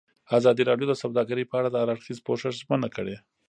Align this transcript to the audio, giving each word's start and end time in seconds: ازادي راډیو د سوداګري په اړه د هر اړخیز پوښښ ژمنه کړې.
ازادي 0.37 0.63
راډیو 0.69 0.87
د 0.89 0.93
سوداګري 1.03 1.43
په 1.47 1.55
اړه 1.59 1.69
د 1.71 1.75
هر 1.81 1.89
اړخیز 1.93 2.17
پوښښ 2.27 2.43
ژمنه 2.61 2.89
کړې. 2.95 3.15